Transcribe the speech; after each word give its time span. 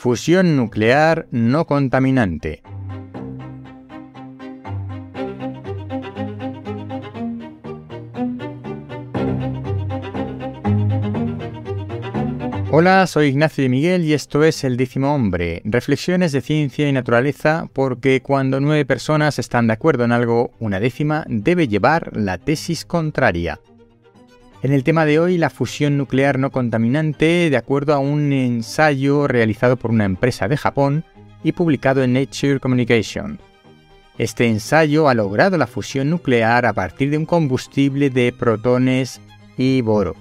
Fusión 0.00 0.54
nuclear 0.56 1.26
no 1.32 1.66
contaminante. 1.66 2.62
Hola, 12.70 13.08
soy 13.08 13.26
Ignacio 13.26 13.62
de 13.62 13.68
Miguel 13.68 14.04
y 14.04 14.12
esto 14.12 14.44
es 14.44 14.62
El 14.62 14.76
décimo 14.76 15.12
hombre, 15.12 15.62
reflexiones 15.64 16.30
de 16.30 16.42
ciencia 16.42 16.88
y 16.88 16.92
naturaleza 16.92 17.68
porque 17.72 18.22
cuando 18.22 18.60
nueve 18.60 18.84
personas 18.84 19.40
están 19.40 19.66
de 19.66 19.72
acuerdo 19.72 20.04
en 20.04 20.12
algo, 20.12 20.52
una 20.60 20.78
décima 20.78 21.24
debe 21.26 21.66
llevar 21.66 22.16
la 22.16 22.38
tesis 22.38 22.84
contraria. 22.84 23.58
En 24.62 24.72
el 24.72 24.84
tema 24.84 25.04
de 25.04 25.18
hoy, 25.18 25.38
la 25.38 25.50
fusión 25.50 25.96
nuclear 25.96 26.38
no 26.38 26.50
contaminante, 26.50 27.48
de 27.48 27.56
acuerdo 27.56 27.94
a 27.94 27.98
un 27.98 28.32
ensayo 28.32 29.28
realizado 29.28 29.76
por 29.76 29.90
una 29.90 30.04
empresa 30.04 30.48
de 30.48 30.56
Japón 30.56 31.04
y 31.44 31.52
publicado 31.52 32.02
en 32.02 32.12
Nature 32.14 32.60
Communication. 32.60 33.38
Este 34.18 34.46
ensayo 34.48 35.08
ha 35.08 35.14
logrado 35.14 35.56
la 35.56 35.68
fusión 35.68 36.10
nuclear 36.10 36.66
a 36.66 36.72
partir 36.72 37.10
de 37.10 37.18
un 37.18 37.26
combustible 37.26 38.10
de 38.10 38.32
protones 38.32 39.20
y 39.56 39.80
boro 39.80 40.16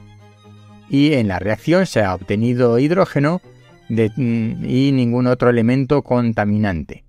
y 0.89 1.13
en 1.13 1.27
la 1.27 1.39
reacción 1.39 1.85
se 1.85 2.01
ha 2.01 2.13
obtenido 2.13 2.79
hidrógeno 2.79 3.41
mm, 3.89 4.65
y 4.65 4.91
ningún 4.91 5.27
otro 5.27 5.49
elemento 5.49 6.01
contaminante. 6.01 7.03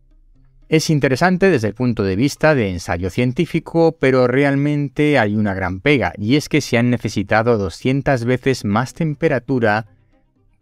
Es 0.69 0.91
interesante 0.91 1.49
desde 1.51 1.69
el 1.69 1.75
punto 1.75 2.05
de 2.05 2.15
vista 2.15 2.55
de 2.55 2.69
ensayo 2.69 3.09
científico, 3.09 3.97
pero 3.99 4.27
realmente 4.27 5.19
hay 5.19 5.35
una 5.35 5.55
gran 5.55 5.81
pega, 5.81 6.13
y 6.19 6.37
es 6.37 6.51
que 6.51 6.61
se 6.61 6.77
han 6.77 6.91
necesitado 6.91 7.57
200 7.57 8.27
veces 8.27 8.67
más 8.67 8.93
temperatura 8.93 9.87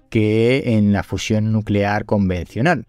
que 0.09 0.77
en 0.77 0.92
la 0.92 1.02
fusión 1.02 1.50
nuclear 1.50 2.05
convencional. 2.05 2.87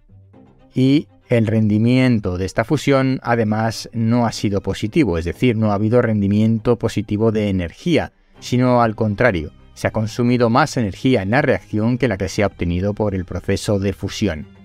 Y 0.75 1.08
el 1.27 1.48
rendimiento 1.48 2.38
de 2.38 2.45
esta 2.45 2.64
fusión 2.64 3.20
además 3.23 3.89
no 3.94 4.27
ha 4.27 4.31
sido 4.31 4.61
positivo, 4.61 5.17
es 5.17 5.25
decir, 5.25 5.58
no 5.58 5.72
ha 5.72 5.75
habido 5.75 6.03
rendimiento 6.03 6.77
positivo 6.77 7.31
de 7.31 7.49
energía, 7.49 8.14
sino 8.39 8.83
al 8.83 8.95
contrario, 8.95 9.53
se 9.73 9.88
ha 9.88 9.92
consumido 9.92 10.52
más 10.52 10.77
energía 10.77 11.23
en 11.23 11.31
la 11.31 11.42
reacción 11.42 11.97
que 11.97 12.08
la 12.08 12.17
que 12.17 12.30
se 12.30 12.44
ha 12.44 12.47
obtenido 12.47 12.94
por 12.94 13.16
el 13.16 13.25
proceso 13.25 13.80
de 13.80 13.94
fusión. 13.94 14.56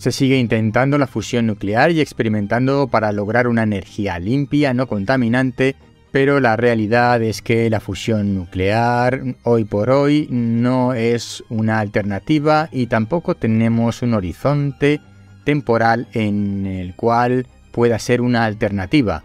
Se 0.00 0.12
sigue 0.12 0.38
intentando 0.38 0.96
la 0.96 1.06
fusión 1.06 1.46
nuclear 1.46 1.90
y 1.90 2.00
experimentando 2.00 2.88
para 2.88 3.12
lograr 3.12 3.46
una 3.46 3.64
energía 3.64 4.18
limpia, 4.18 4.72
no 4.72 4.86
contaminante, 4.86 5.76
pero 6.10 6.40
la 6.40 6.56
realidad 6.56 7.22
es 7.22 7.42
que 7.42 7.68
la 7.68 7.80
fusión 7.80 8.34
nuclear 8.34 9.20
hoy 9.42 9.66
por 9.66 9.90
hoy 9.90 10.26
no 10.30 10.94
es 10.94 11.44
una 11.50 11.80
alternativa 11.80 12.70
y 12.72 12.86
tampoco 12.86 13.34
tenemos 13.34 14.00
un 14.00 14.14
horizonte 14.14 15.02
temporal 15.44 16.08
en 16.14 16.64
el 16.64 16.94
cual 16.94 17.46
pueda 17.70 17.98
ser 17.98 18.22
una 18.22 18.46
alternativa. 18.46 19.22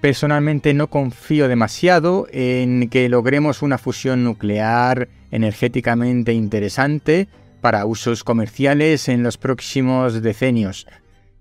Personalmente 0.00 0.72
no 0.72 0.88
confío 0.88 1.46
demasiado 1.46 2.26
en 2.32 2.88
que 2.88 3.10
logremos 3.10 3.60
una 3.60 3.76
fusión 3.76 4.24
nuclear 4.24 5.10
energéticamente 5.30 6.32
interesante 6.32 7.28
para 7.64 7.86
usos 7.86 8.24
comerciales 8.24 9.08
en 9.08 9.22
los 9.22 9.38
próximos 9.38 10.20
decenios. 10.20 10.86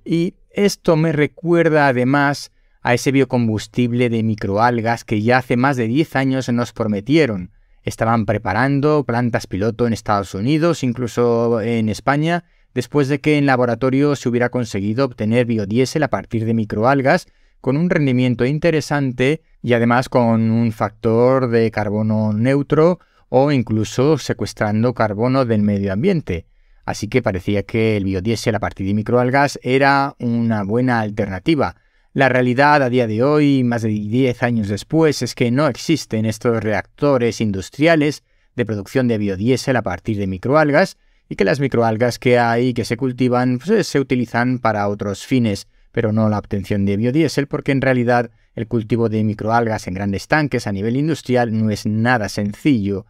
Y 0.06 0.36
esto 0.52 0.96
me 0.96 1.12
recuerda 1.12 1.90
además 1.90 2.54
a 2.82 2.94
ese 2.94 3.12
biocombustible 3.12 4.10
de 4.10 4.24
microalgas 4.24 5.04
que 5.04 5.22
ya 5.22 5.40
hace 5.40 5.58
más 5.58 5.76
de 5.76 5.88
10 5.88 6.16
años 6.16 6.48
nos 6.48 6.72
prometieron. 6.72 7.52
Estaban 7.82 8.26
preparando 8.26 9.04
plantas 9.04 9.48
piloto 9.48 9.86
en 9.86 9.92
Estados 9.92 10.34
Unidos, 10.34 10.86
incluso 10.86 11.60
en 11.60 11.90
España, 11.90 12.46
después 12.74 13.10
de 13.10 13.20
que 13.20 13.38
en 13.38 13.46
laboratorio 13.46 14.16
se 14.16 14.30
hubiera 14.30 14.48
conseguido 14.48 15.04
obtener 15.04 15.46
biodiesel 15.46 16.04
a 16.04 16.10
partir 16.10 16.46
de 16.46 16.54
microalgas 16.54 17.28
con 17.60 17.76
un 17.76 17.90
rendimiento 17.90 18.46
interesante 18.46 19.42
y 19.62 19.73
además 19.73 20.08
con 20.08 20.52
un 20.52 20.72
factor 20.72 21.50
de 21.50 21.70
carbono 21.70 22.32
neutro 22.32 23.00
o 23.36 23.52
incluso 23.52 24.20
secuestrando 24.20 24.94
carbono 24.94 25.44
del 25.44 25.64
medio 25.64 25.92
ambiente. 25.92 26.45
Así 26.86 27.08
que 27.08 27.23
parecía 27.23 27.64
que 27.64 27.98
el 27.98 28.04
biodiesel 28.04 28.54
a 28.54 28.60
partir 28.60 28.86
de 28.86 28.94
microalgas 28.94 29.60
era 29.64 30.16
una 30.20 30.61
buena 30.61 30.99
alternativa. 30.99 31.76
La 32.14 32.30
realidad 32.30 32.83
a 32.83 32.89
día 32.89 33.08
de 33.08 33.23
hoy, 33.23 33.64
más 33.64 33.82
de 33.82 33.89
10 33.89 34.44
años 34.44 34.67
después, 34.67 35.23
es 35.23 35.33
que 35.33 35.49
no 35.49 35.67
existen 35.67 36.27
estos 36.27 36.64
reactores 36.64 37.42
industriales 37.42 38.21
de 38.55 38.67
producción 38.67 39.08
de 39.08 39.17
biodiesel 39.17 39.77
a 39.77 39.82
partir 39.82 40.17
de 40.17 40.27
microalgas 40.27 40.98
y 41.27 41.36
que 41.36 41.44
las 41.44 41.60
microalgas 41.60 42.20
que 42.20 42.38
hay 42.38 42.76
que 42.76 42.86
se 42.86 42.98
cultivan 42.98 43.58
pues, 43.58 43.88
se 43.88 44.00
utilizan 44.00 44.60
para 44.60 44.88
otros 44.88 45.26
fines 45.26 45.67
pero 45.92 46.11
no 46.11 46.27
la 46.27 46.39
obtención 46.39 46.86
de 46.86 46.98
biodiesel, 46.98 47.48
porque 47.48 47.71
en 47.71 47.80
realidad 47.80 48.32
el 48.55 48.67
cultivo 48.67 49.10
de 49.10 49.23
microalgas 49.23 49.88
en 49.88 49.94
grandes 49.94 50.27
tanques 50.27 50.65
a 50.67 50.71
nivel 50.71 50.98
industrial 50.98 51.58
no 51.58 51.70
es 51.70 51.86
nada 51.86 52.30
sencillo. 52.30 53.05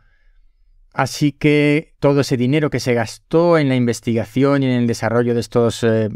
Así 0.93 1.31
que 1.31 1.95
todo 1.99 2.21
ese 2.21 2.37
dinero 2.37 2.69
que 2.69 2.79
se 2.79 2.93
gastó 2.93 3.57
en 3.57 3.67
la 3.67 3.75
investigación 3.75 4.61
y 4.61 4.67
en 4.67 4.73
el 4.73 4.87
desarrollo 4.87 5.33
de 5.33 5.39
estos 5.39 5.83
eh, 5.83 6.09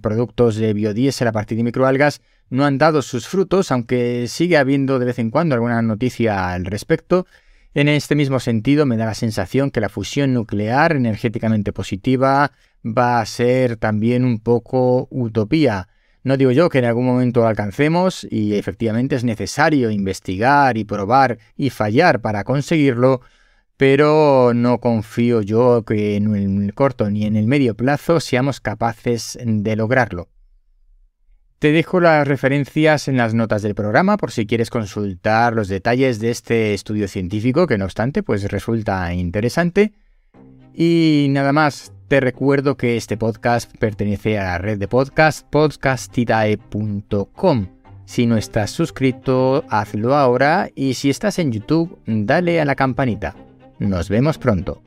productos 0.00 0.56
de 0.56 0.72
biodiesel 0.72 1.28
a 1.28 1.32
partir 1.32 1.58
de 1.58 1.64
microalgas 1.64 2.22
no 2.48 2.64
han 2.64 2.78
dado 2.78 3.02
sus 3.02 3.28
frutos, 3.28 3.70
aunque 3.70 4.26
sigue 4.28 4.56
habiendo 4.56 4.98
de 4.98 5.04
vez 5.04 5.18
en 5.18 5.30
cuando 5.30 5.54
alguna 5.54 5.82
noticia 5.82 6.52
al 6.52 6.64
respecto. 6.64 7.26
En 7.74 7.88
este 7.88 8.14
mismo 8.14 8.40
sentido, 8.40 8.86
me 8.86 8.96
da 8.96 9.04
la 9.04 9.14
sensación 9.14 9.70
que 9.70 9.82
la 9.82 9.90
fusión 9.90 10.32
nuclear 10.32 10.96
energéticamente 10.96 11.74
positiva 11.74 12.52
va 12.82 13.20
a 13.20 13.26
ser 13.26 13.76
también 13.76 14.24
un 14.24 14.40
poco 14.40 15.08
utopía. 15.10 15.88
No 16.22 16.38
digo 16.38 16.52
yo 16.52 16.70
que 16.70 16.78
en 16.78 16.86
algún 16.86 17.04
momento 17.04 17.40
lo 17.40 17.48
alcancemos 17.48 18.26
y 18.30 18.54
efectivamente 18.54 19.14
es 19.14 19.24
necesario 19.24 19.90
investigar 19.90 20.78
y 20.78 20.84
probar 20.84 21.36
y 21.54 21.68
fallar 21.68 22.22
para 22.22 22.44
conseguirlo, 22.44 23.20
pero 23.76 24.52
no 24.54 24.78
confío 24.78 25.42
yo 25.42 25.84
que 25.84 26.16
en 26.16 26.34
el 26.34 26.74
corto 26.74 27.10
ni 27.10 27.24
en 27.24 27.36
el 27.36 27.46
medio 27.46 27.74
plazo 27.74 28.20
seamos 28.20 28.60
capaces 28.60 29.38
de 29.42 29.76
lograrlo. 29.76 30.28
Te 31.58 31.72
dejo 31.72 32.00
las 32.00 32.28
referencias 32.28 33.08
en 33.08 33.16
las 33.16 33.32
notas 33.32 33.62
del 33.62 33.74
programa 33.74 34.18
por 34.18 34.30
si 34.30 34.46
quieres 34.46 34.68
consultar 34.68 35.54
los 35.54 35.68
detalles 35.68 36.20
de 36.20 36.30
este 36.30 36.74
estudio 36.74 37.08
científico 37.08 37.66
que 37.66 37.78
no 37.78 37.86
obstante 37.86 38.22
pues 38.22 38.50
resulta 38.50 39.14
interesante. 39.14 39.94
Y 40.74 41.28
nada 41.30 41.54
más, 41.54 41.94
te 42.08 42.20
recuerdo 42.20 42.76
que 42.76 42.98
este 42.98 43.16
podcast 43.16 43.74
pertenece 43.78 44.38
a 44.38 44.44
la 44.44 44.58
red 44.58 44.78
de 44.78 44.86
podcast 44.86 45.48
podcastitae.com. 45.48 47.68
Si 48.04 48.26
no 48.26 48.36
estás 48.36 48.70
suscrito, 48.70 49.64
hazlo 49.70 50.14
ahora 50.14 50.68
y 50.74 50.92
si 50.94 51.08
estás 51.08 51.38
en 51.38 51.52
YouTube, 51.52 51.98
dale 52.06 52.60
a 52.60 52.66
la 52.66 52.74
campanita. 52.74 53.45
Nos 53.78 54.08
vemos 54.08 54.38
pronto. 54.38 54.82